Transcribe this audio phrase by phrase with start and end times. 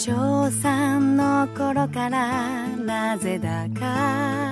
[0.00, 4.50] 小三の頃からなぜだか。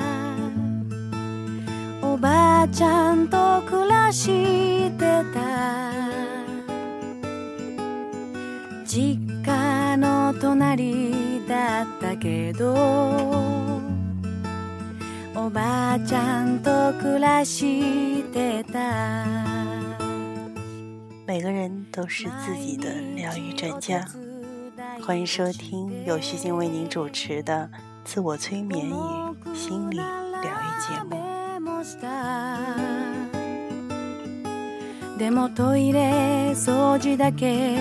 [2.02, 4.98] おばあちゃんと暮らして
[5.32, 5.40] た。
[8.84, 12.74] 実家の隣だったけど。
[15.34, 19.24] おばあちゃんと暮らしてた。
[21.26, 24.27] 每个人都是自己的疗愈专家。
[25.05, 27.69] 欢迎收听由徐静为您主持的
[28.03, 31.33] 自我催眠与心理疗愈节目。
[35.17, 37.77] でもトイレ掃除だけ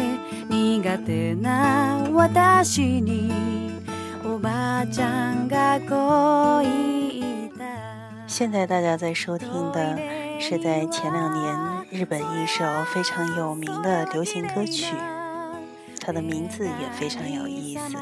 [0.48, 3.32] 苦手な私に
[4.24, 7.64] おばあちゃんがこう言った
[8.28, 9.98] 现在大家在收听的
[10.38, 14.94] 是在前两年日本一首非常有名的流行歌曲，
[16.06, 17.96] 它的名字也非常有意思，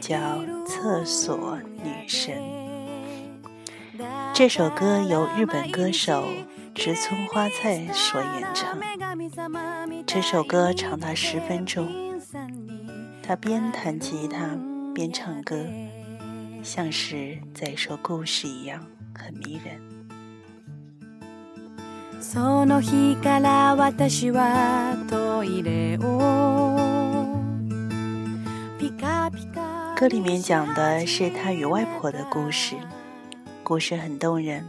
[0.00, 0.16] 叫《
[0.66, 2.34] 厕所女神》。
[4.34, 6.24] 这首歌由日本歌手
[6.74, 8.78] 植村花菜所演唱。
[10.06, 11.88] 这首歌长达十分钟，
[13.22, 14.56] 他边弹吉他
[14.94, 15.56] 边唱歌，
[16.62, 18.84] 像是在说故事一样，
[19.14, 19.80] 很迷人。
[22.20, 26.79] その日から私はトイレをピカピカ
[29.95, 32.75] 歌里面讲的是他与外婆的故事，
[33.63, 34.65] 故事很动人，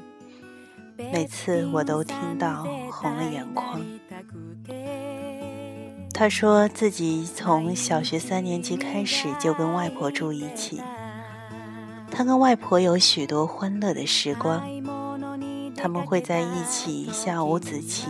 [1.12, 3.81] 每次我都听到红了眼眶。
[6.12, 10.83] 他说自己从小学三年级开始就跟外婆住一起，
[12.11, 14.62] 他跟外婆有许多欢乐的时光。
[15.75, 18.07] 他们会在一起下五子棋，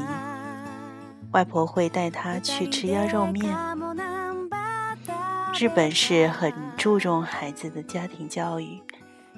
[1.31, 3.57] 外婆会带他去吃鸭肉面。
[5.63, 8.83] 日本是很注重孩子的家庭教育，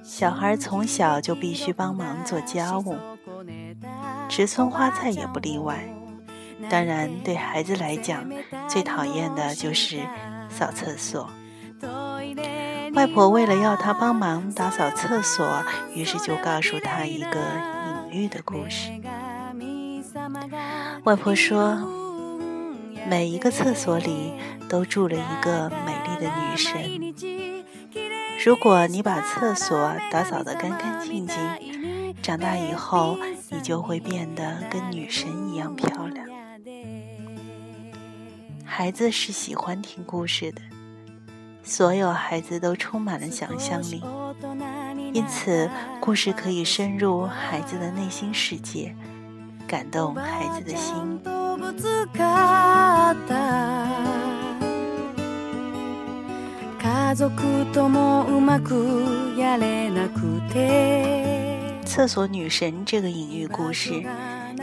[0.03, 2.97] 小孩从小就必须帮忙做家务，
[4.27, 5.87] 植村花菜也不例外。
[6.71, 8.25] 当然，对孩子来讲，
[8.67, 9.99] 最讨厌的就是
[10.49, 11.29] 扫厕所。
[12.95, 15.47] 外婆为了要他帮忙打扫厕所，
[15.95, 17.39] 于是就告诉他一个。
[18.11, 18.91] 隐喻的故事。
[21.03, 21.77] 外婆说，
[23.11, 24.33] 每一个厕所里
[24.71, 27.15] 都住了一个美的女神。
[28.45, 33.17] 如果你把厕所打扫得干干净净，长大以后
[33.51, 36.27] 你就会变得跟女神一样漂亮。
[38.65, 40.61] 孩子是喜欢听故事的，
[41.63, 44.03] 所有孩子都充满了想象力。
[45.13, 45.71] 因此，
[46.01, 48.95] 故事可以深入孩子的内心世界，
[49.67, 51.21] 感动孩子的心。
[61.87, 64.03] 厕所女神这个隐喻故事，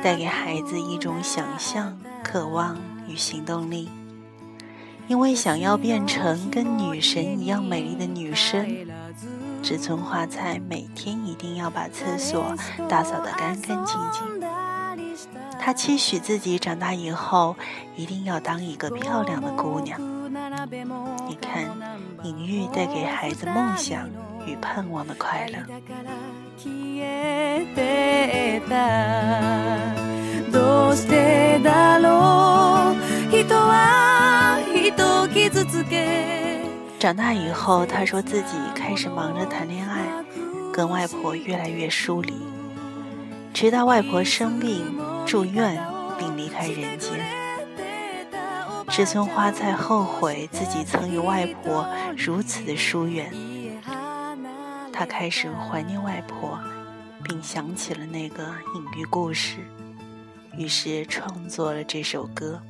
[0.04, 3.90] 带给孩子一种想象、渴望与行动力。
[5.08, 8.68] 因为想要变成跟女神一样美丽的女生。
[9.64, 12.54] 植村花菜每天一定要把厕所
[12.90, 14.41] 打扫得干干净净。
[15.64, 17.56] 她期许自己长大以后
[17.96, 20.02] 一定要当一个漂亮的姑娘。
[21.30, 21.70] 你看，
[22.24, 24.10] 隐喻带给孩子梦想
[24.48, 25.60] 与盼望的快乐。
[36.98, 40.02] 长大以后，他说自己开始忙着谈恋爱，
[40.74, 42.34] 跟外婆越来越疏离，
[43.54, 45.00] 直到外婆生病
[45.32, 45.82] 住院
[46.20, 47.26] 并离开人间。
[48.90, 51.88] 植村花菜后悔自己曾与外婆
[52.18, 53.32] 如此的疏远，
[54.92, 56.60] 他开始怀念外婆，
[57.24, 58.44] 并想起了那个
[58.76, 59.60] 隐喻故事，
[60.58, 62.62] 于是创作了这首歌。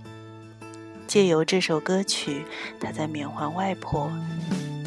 [1.07, 2.45] 借由这首歌曲，
[2.79, 4.07] 他在缅怀外婆，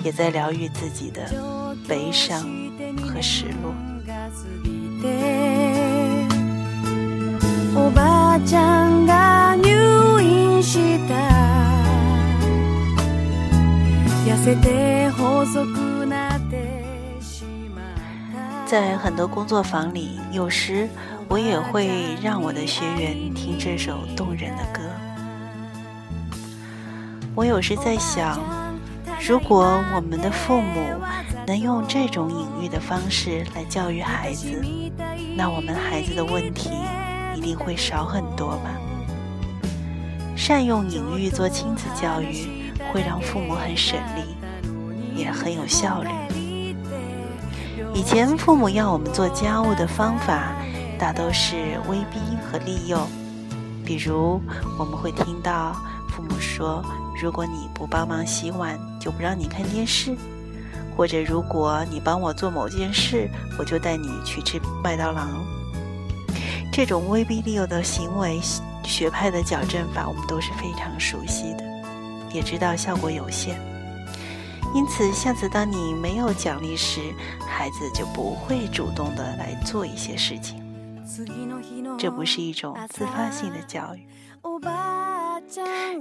[0.05, 1.29] 也在疗愈自己的
[1.89, 2.41] 悲伤
[3.03, 3.75] 和失落。
[18.67, 20.89] 在很多工作坊里，有时
[21.29, 24.81] 我也会让我的学员听这首动人的歌。
[27.37, 28.41] 我有时在想，
[29.25, 30.81] 如果我们的父母
[31.47, 34.61] 能用这种隐喻的方式来教育孩子，
[35.37, 36.71] 那我们孩子的问题
[37.45, 38.71] 定会少很多吧？
[40.35, 44.35] 善用隐喻做亲子教育，会让父母很省力，
[45.15, 46.09] 也很有效率。
[47.95, 50.53] 以前父母要我们做家务的方法，
[50.99, 53.07] 大都是威逼和利诱。
[53.85, 54.41] 比如，
[54.79, 55.77] 我们会听到
[56.09, 56.83] 父母说
[57.23, 60.17] ：“如果你不帮忙洗碗，就不让你看电视；
[60.97, 65.23] 或者，如果你帮我做某件事，我就带你去吃麦当劳。”
[66.77, 68.41] 这种威逼利诱的行为，
[68.83, 71.65] 学派的矫正法，我们都是非常熟悉的，
[72.33, 73.57] 也知道效果有限。
[74.75, 77.01] 因此，下次当你没有奖励时，
[77.47, 80.61] 孩子就不会主动的来做一些事情。
[81.97, 84.05] 这不是一种自发性的教育。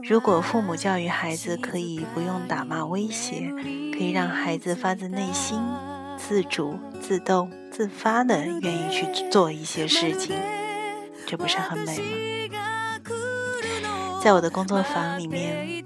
[0.01, 3.47] 如果父母教育孩子可以不用打骂威胁，
[3.91, 5.61] 可以让孩子发自内心、
[6.17, 10.35] 自主、自动、自发的愿意去做一些事情，
[11.25, 12.59] 这不是很美吗？
[14.23, 15.83] 在我的工作坊里面，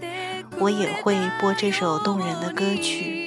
[0.59, 3.25] 我也会播这首动人的歌曲。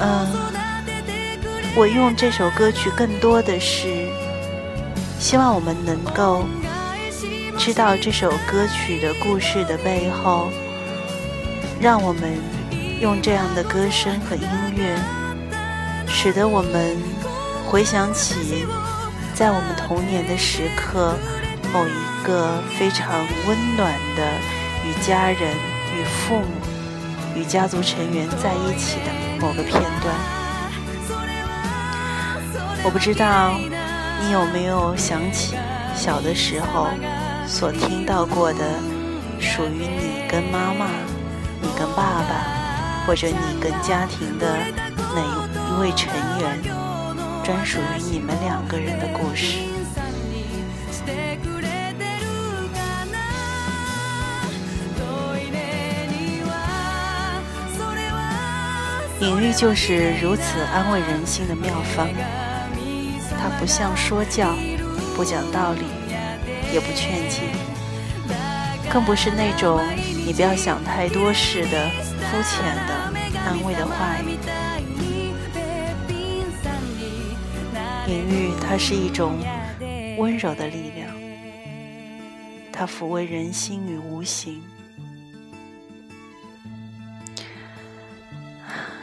[0.00, 0.46] 嗯。
[1.78, 4.08] 我用这首歌曲，更多的是
[5.20, 6.46] 希望我们能够
[7.58, 10.48] 知道这首歌曲的故事的背后，
[11.78, 12.40] 让我们
[12.98, 14.98] 用这样的歌声和音乐，
[16.08, 16.96] 使得我们
[17.66, 18.64] 回想起
[19.36, 21.14] 在我们童年的时刻，
[21.70, 24.22] 某一个非常温暖的
[24.82, 25.54] 与家人、
[25.94, 26.46] 与父母、
[27.34, 30.14] 与家族成员在一起的某个片段。
[32.82, 33.50] 我不知道
[34.22, 35.54] 你有没有想起
[35.94, 36.88] 小的时候
[37.46, 38.64] 所听到过的
[39.38, 40.86] 属于你跟妈妈、
[41.60, 44.56] 你跟爸爸，或者你跟家庭的
[45.14, 46.10] 哪一位成
[46.40, 46.85] 员，
[47.46, 49.58] 专属于你们两个人的故事。
[59.20, 60.42] 隐喻就是如此
[60.74, 62.08] 安慰人心的妙方。
[63.40, 64.52] 它不像说教，
[65.14, 65.84] 不讲道理，
[66.72, 67.42] 也不劝解，
[68.90, 69.80] 更不是那种
[70.26, 71.88] 你不要想太多似的
[72.28, 73.12] 肤浅的
[73.46, 74.35] 安慰的话语。
[78.08, 79.36] 隐喻，它是一种
[80.16, 81.08] 温柔的力量，
[82.72, 84.62] 它抚慰人心与无形。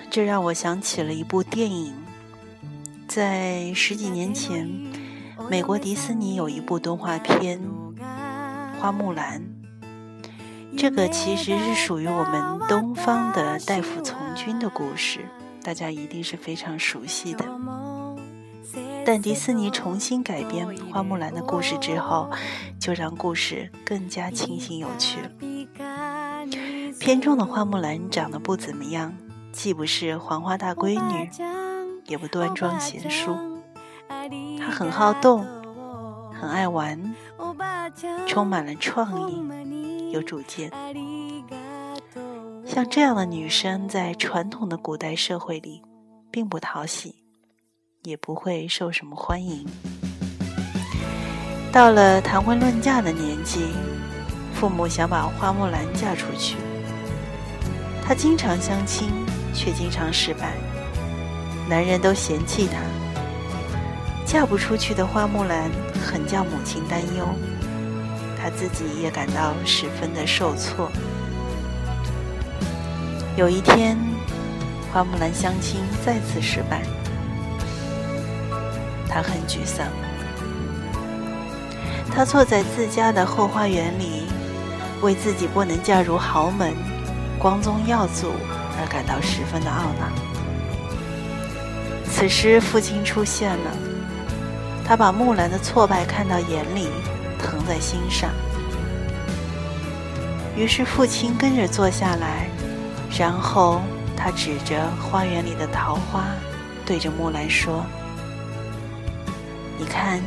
[0.09, 1.93] 这让我想起了一部电影。
[3.07, 4.69] 在十几年前，
[5.49, 7.59] 美国迪士尼有一部动画片
[8.79, 9.41] 《花木兰》，
[10.77, 15.25] 这个其实是属于我们东方的代父从军的故事，
[15.61, 17.45] 大家一定是非常熟悉的。
[19.05, 22.29] 但迪士尼重新改编《花木兰》的故事之后，
[22.79, 25.29] 就让故事更加清新有趣了。
[26.99, 29.13] 片中的花木兰长得不怎么样，
[29.51, 31.29] 既不是黄花大闺女。
[32.05, 33.33] 也不端庄贤淑，
[34.59, 35.47] 她很好动，
[36.33, 37.15] 很爱玩，
[38.27, 40.69] 充满了创意，有主见。
[42.65, 45.81] 像这样的女生，在传统的古代社会里，
[46.29, 47.22] 并不讨喜，
[48.03, 49.65] 也不会受什么欢迎。
[51.71, 53.67] 到了谈婚论嫁的年纪，
[54.53, 56.57] 父母想把花木兰嫁出去，
[58.05, 59.09] 她经常相亲，
[59.53, 60.53] 却经常失败。
[61.69, 62.77] 男人都嫌弃她，
[64.25, 65.71] 嫁不出去的花木兰
[66.05, 67.25] 很叫母亲担忧，
[68.37, 70.91] 她自己也感到十分的受挫。
[73.37, 73.97] 有一天，
[74.91, 76.83] 花木兰相亲再次失败，
[79.13, 79.85] 他很沮丧。
[82.11, 84.23] 他坐在自家的后花园里，
[85.01, 86.73] 为自己不能嫁入豪门、
[87.37, 88.31] 光宗耀祖
[88.79, 90.09] 而感到十分的懊恼。
[92.09, 93.71] 此时，父亲出现了。
[94.85, 96.89] 他把木兰的挫败看到眼里，
[97.39, 98.29] 疼在心上。
[100.55, 102.47] 于是，父亲跟着坐下来，
[103.17, 103.81] 然后
[104.15, 106.25] 他指着花园里的桃花，
[106.85, 107.83] 对着木兰说
[109.77, 110.21] ：“你看，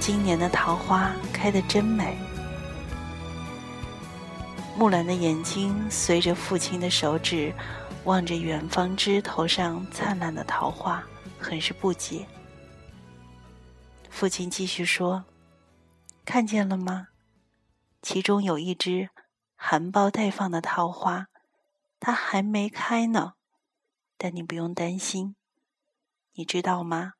[0.00, 2.16] 今年的桃花开得真美。”
[4.76, 7.54] 木兰的眼睛随着父亲的手指。
[8.04, 11.02] 望着远方枝头上灿烂的桃花，
[11.40, 12.24] 很是不解。
[14.08, 15.24] 父亲继续说
[16.24, 17.08] ：“看见了吗？
[18.00, 19.10] 其中有一只
[19.56, 21.26] 含苞待放的桃花，
[21.98, 23.32] 它还没开呢。
[24.16, 25.34] 但你不用担心，
[26.34, 27.14] 你知道吗？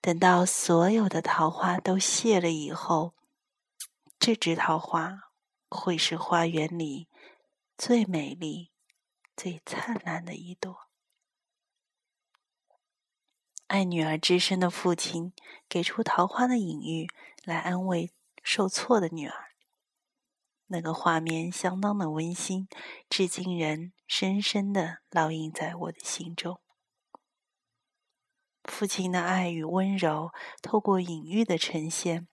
[0.00, 3.14] 等到所有的桃花都谢了以后，
[4.18, 5.30] 这枝桃花
[5.68, 7.08] 会是花园里
[7.78, 8.70] 最美丽。”
[9.36, 10.90] 最灿烂的一朵。
[13.68, 15.32] 爱女儿之深的父亲
[15.66, 17.08] 给出桃花的隐喻
[17.42, 18.10] 来安慰
[18.42, 19.52] 受挫的女儿，
[20.66, 22.68] 那个画面相当的温馨，
[23.08, 26.60] 至今仍深深的烙印在我的心中。
[28.69, 32.27] 父亲的爱与温柔，透过隐喻的呈现，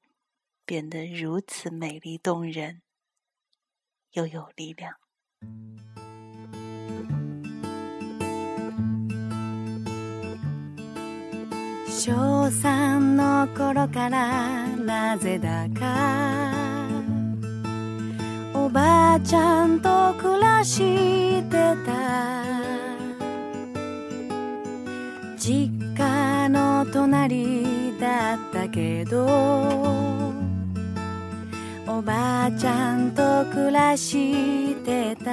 [0.65, 2.83] 变得如此美丽动人，
[4.13, 4.95] 又有力量。
[11.89, 16.51] 小三の頃からなぜだか
[18.55, 21.53] おばあちゃんと暮らして
[21.85, 21.93] た
[25.37, 25.76] 実家の
[26.97, 29.25] 隣だったけど
[31.87, 35.31] おばあちゃんと暮らしてた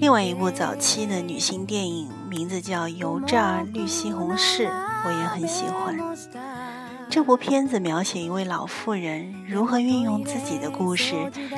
[0.00, 4.66] 另外一部早期的女性电影，名字叫《油炸绿西红柿》，
[5.05, 5.97] 我也很喜欢。
[7.09, 11.15] 这部片子描写一位老妇人如何运用自己的故事，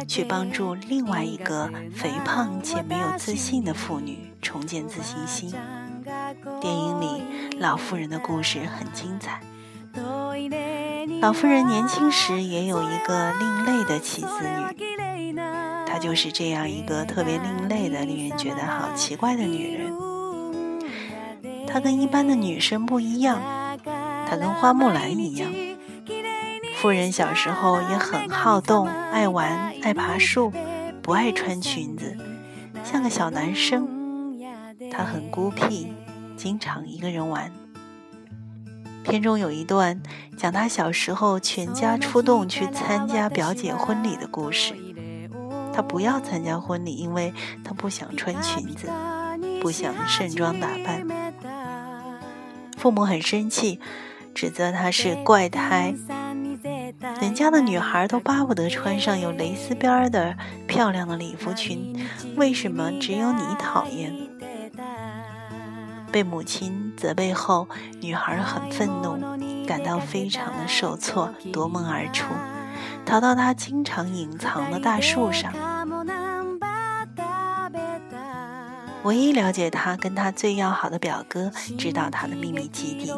[0.08, 5.52] 去帮助另外一个肥胖且没有自信的妇女重建自信心。
[6.62, 9.42] 电影里老妇人的故事很精彩。
[11.20, 15.36] 老妇人年轻时也有一个另类的妻子女，
[15.88, 20.09] 她就是这样一个特别另类的、令人觉得好奇怪的女人。
[21.72, 23.40] 她跟一般的女生不一样，
[24.28, 25.50] 她跟花木兰一样。
[26.76, 30.52] 富人小时候也很好动，爱玩，爱爬树，
[31.02, 32.18] 不爱穿裙子，
[32.84, 33.88] 像个小男生。
[34.92, 35.94] 她很孤僻，
[36.36, 37.52] 经常一个人玩。
[39.04, 40.02] 片中有一段
[40.38, 44.74] 讲他小时候全家出动去参加表姐婚礼的故事。
[45.74, 47.34] 他不要参加婚礼，因为
[47.64, 48.90] 他不想穿裙子，
[49.62, 51.08] 不想盛装打扮。
[52.80, 53.78] 父母很生气，
[54.34, 55.94] 指责她是怪胎。
[57.22, 61.94] 人家的女孩都巴不得穿上有蕾丝边的漂亮的礼服裙，
[62.38, 64.16] 为什么只有你讨厌？
[66.10, 67.68] 被母亲责备后，
[68.00, 69.20] 女孩很愤怒，
[69.68, 72.34] 感到非常的受挫，夺门而出，
[73.06, 75.54] 逃到她经常隐藏的大树上。
[79.04, 83.14] 唯一了解她、跟她最要好的表哥知道她的秘密基地，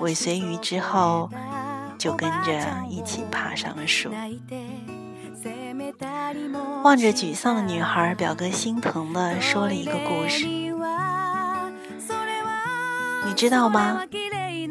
[0.00, 1.30] 尾随于之后，
[1.98, 2.52] 就跟着
[2.88, 4.10] 一起爬上了树。
[6.82, 10.46] 望着沮丧的女孩，表哥心疼的说了一个故事。
[13.26, 14.02] 你知道吗？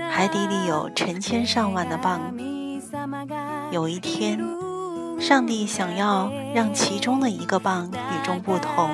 [0.09, 2.19] 海底里有成千上万的蚌。
[3.71, 4.39] 有一天，
[5.19, 8.89] 上帝想要让其中的一个蚌与众不同，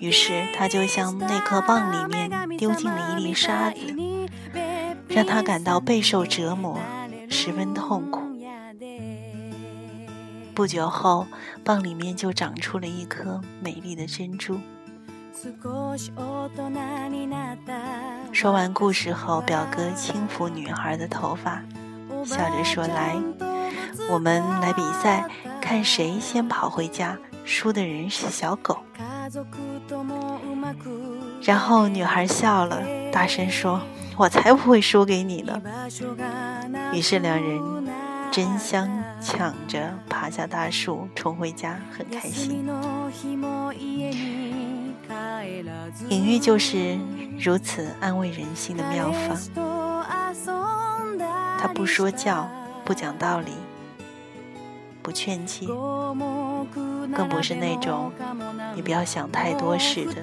[0.00, 3.78] 于是他就向那颗蚌里面丢进了一粒沙子，
[5.08, 6.78] 让他感到备受折磨，
[7.30, 8.20] 十分痛苦。
[10.54, 11.26] 不久后，
[11.64, 14.58] 蚌里面就长出了一颗美丽的珍珠。
[18.32, 21.62] 说完故事后，表哥轻抚女孩的头发，
[22.24, 23.16] 笑着说：“来，
[24.10, 25.28] 我们来比赛，
[25.60, 28.78] 看谁先跑回家，输的人是小狗。”
[31.42, 33.80] 然后女孩笑了，大声说
[34.16, 35.60] ：“我才不会输给你呢！”
[36.92, 37.86] 于是两人
[38.30, 38.88] 争相
[39.20, 42.64] 抢着爬下大树，冲回家，很开心。
[46.08, 46.98] 隐喻就是
[47.38, 49.36] 如此安慰人心的妙方。
[51.58, 52.48] 他不说教，
[52.84, 53.52] 不讲道理，
[55.06, 55.68] 不劝诫，
[57.14, 58.10] 更不是那种
[58.74, 60.14] 你不要想太多似的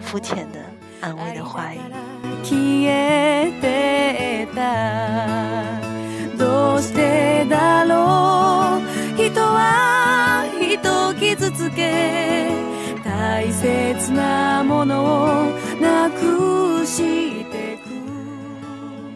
[0.00, 0.60] 肤浅的
[1.00, 1.80] 安慰的话语。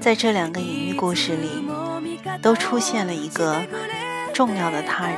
[0.01, 1.49] 在这两个隐喻故事里，
[2.43, 3.55] 都出现了一个
[4.38, 5.18] 重要的他人。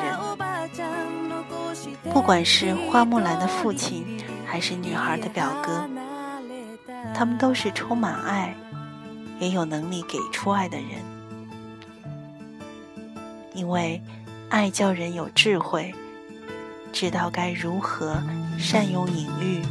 [2.11, 4.05] 不管是花木兰的父亲，
[4.45, 5.87] 还是女孩的表哥，
[7.13, 8.55] 他们都是充满爱，
[9.39, 10.87] 也有能力给出爱的人。
[13.53, 14.01] 因为
[14.49, 15.93] 爱叫人有智慧。
[16.91, 18.15] 知道该如何
[18.57, 19.61] 善用隐喻，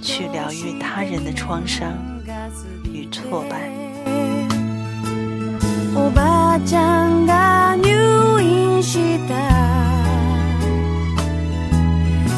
[0.00, 1.92] 去疗愈他人的创伤
[2.84, 3.68] 与挫败。
[5.96, 7.74] おばあちゃんが
[8.81, 9.35] した。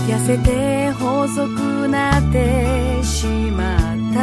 [0.07, 3.79] 痩せて細くなってしまっ
[4.13, 4.19] た。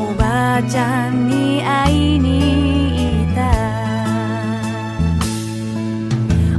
[0.00, 3.34] おばあちゃんに会いに行っ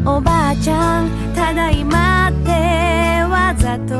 [0.03, 0.12] た。
[0.12, 2.51] おばあちゃんただいまって
[3.29, 3.95] わざと。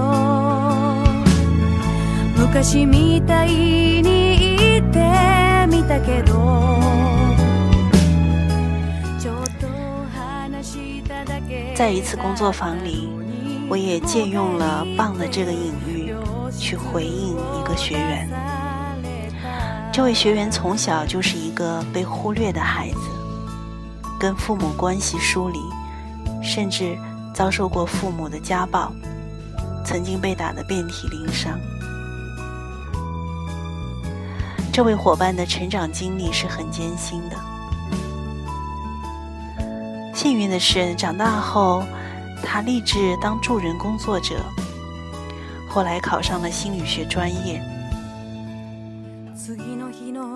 [2.38, 3.50] 昔みたい
[4.02, 5.00] に言って
[5.70, 7.21] みたけど。
[11.82, 13.10] 在一次工作坊里，
[13.68, 16.14] 我也借用了“棒”的这个隐喻，
[16.56, 18.30] 去回应一个学员。
[19.92, 23.00] 这位学员从小就是一个被忽略的孩子，
[24.20, 25.60] 跟父母关系疏离，
[26.44, 26.96] 甚至
[27.34, 28.94] 遭受过父母的家暴，
[29.84, 31.60] 曾经被打得遍体鳞伤。
[34.72, 37.51] 这位伙伴的成长经历是很艰辛的。
[40.22, 41.84] 幸运的是，长大后
[42.44, 44.36] 他立志当助人工作者，
[45.68, 47.60] 后来考上了心理学专业。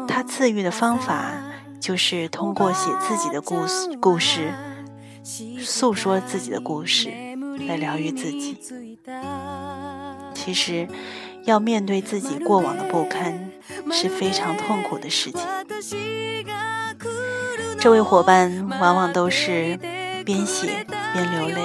[0.07, 1.35] 他自愈的方法
[1.79, 4.51] 就是通过写自己的故事，故事
[5.59, 7.11] 诉说自己的故事
[7.67, 8.57] 来疗愈自己。
[10.33, 10.87] 其实，
[11.43, 13.51] 要面对自己过往的不堪
[13.91, 15.41] 是非常痛苦的事情。
[17.85, 19.77] 这位伙伴往往都是
[20.25, 21.61] 边写边流泪，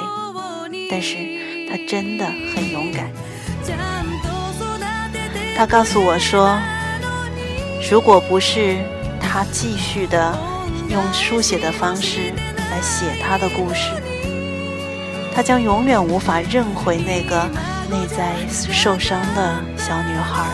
[0.90, 1.16] 但是
[1.66, 3.10] 他真的很勇敢。
[5.56, 6.60] 他告诉我说。
[7.90, 8.76] 如果不是
[9.18, 10.38] 他继续的
[10.90, 12.34] 用书写的方式
[12.70, 13.90] 来写他的故事，
[15.34, 17.48] 他将永远无法认回那个
[17.90, 20.44] 内在受伤的小女孩。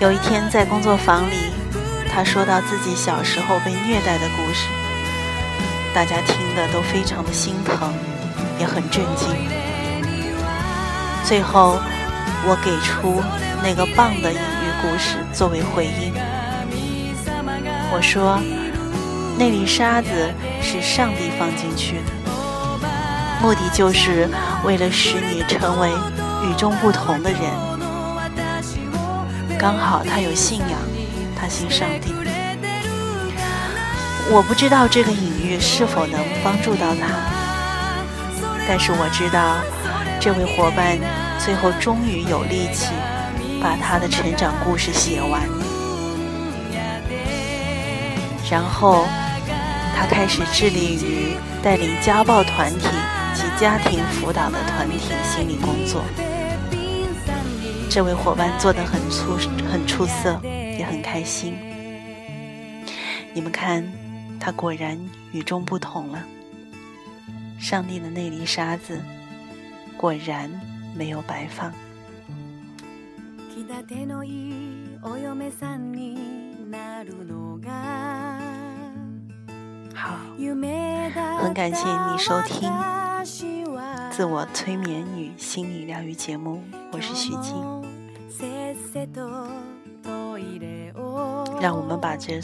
[0.00, 1.45] 有一天在工作坊里，
[2.16, 4.68] 他说到自己小时候被虐待的故事，
[5.94, 7.92] 大家听得都非常的心疼，
[8.58, 9.28] 也很震惊。
[11.26, 11.78] 最后，
[12.46, 13.22] 我给出。
[13.62, 16.14] 那个棒的隐喻故事作为回应，
[17.90, 18.38] 我说，
[19.38, 20.08] 那粒沙子
[20.62, 22.12] 是上帝放进去的，
[23.42, 24.26] 目的就是
[24.64, 25.90] 为了使你成为
[26.48, 27.40] 与众不同的人。
[29.58, 30.78] 刚好他有信仰，
[31.46, 32.12] 他信上帝。
[34.32, 37.06] 我不知道这个隐喻是否能帮助到他，
[38.66, 39.54] 但是我知道，
[40.20, 40.98] 这位伙伴
[41.38, 42.92] 最后终于有力气。
[43.62, 45.42] 把他的成长故事写完，
[48.50, 49.06] 然后
[49.96, 52.86] 他开始致力于带领家暴团体
[53.34, 56.04] 及家庭辅导的团体心理工作。
[57.88, 59.36] 这位伙伴做得很出
[59.72, 60.38] 很出色，
[61.16, 61.54] 开心。
[63.32, 63.82] 你们看，
[64.38, 65.00] 他果然
[65.32, 66.22] 与众不同了。
[67.58, 69.00] 上帝的那粒沙子，
[69.96, 70.50] 果然
[70.94, 71.72] 没有白放。
[79.94, 80.18] 好，
[81.38, 82.70] 很感谢你收听
[84.10, 87.56] 自我催眠与心理疗愈节目，我是徐静。
[91.59, 92.39] 让我们把这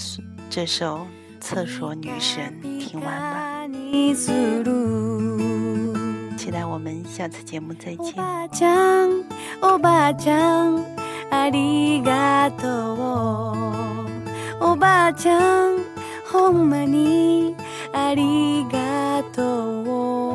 [0.49, 0.97] 这首《
[1.41, 3.67] 厕所女神》听完吧。
[6.37, 8.15] 期待我们下次节目再见。
[11.29, 12.67] ありがと
[14.61, 15.77] うおばあちゃん
[16.31, 17.55] ほんまに
[17.93, 19.43] ありがと
[19.83, 20.30] う